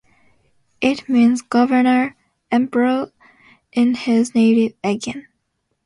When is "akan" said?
4.83-5.27